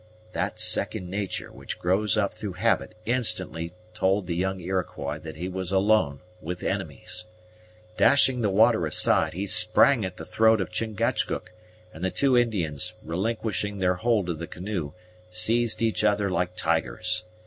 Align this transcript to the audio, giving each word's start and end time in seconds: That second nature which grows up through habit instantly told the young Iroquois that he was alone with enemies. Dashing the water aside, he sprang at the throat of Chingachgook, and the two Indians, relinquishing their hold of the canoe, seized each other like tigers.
That 0.31 0.57
second 0.59 1.11
nature 1.11 1.51
which 1.51 1.77
grows 1.77 2.17
up 2.17 2.33
through 2.33 2.53
habit 2.53 2.95
instantly 3.05 3.73
told 3.93 4.25
the 4.25 4.35
young 4.35 4.59
Iroquois 4.59 5.19
that 5.19 5.35
he 5.35 5.47
was 5.47 5.71
alone 5.71 6.21
with 6.41 6.63
enemies. 6.63 7.25
Dashing 7.97 8.41
the 8.41 8.49
water 8.49 8.87
aside, 8.87 9.33
he 9.33 9.45
sprang 9.45 10.03
at 10.03 10.17
the 10.17 10.25
throat 10.25 10.59
of 10.59 10.71
Chingachgook, 10.71 11.53
and 11.93 12.03
the 12.03 12.09
two 12.09 12.35
Indians, 12.35 12.93
relinquishing 13.03 13.77
their 13.77 13.93
hold 13.97 14.27
of 14.27 14.39
the 14.39 14.47
canoe, 14.47 14.93
seized 15.29 15.83
each 15.83 16.03
other 16.03 16.31
like 16.31 16.55
tigers. 16.55 17.23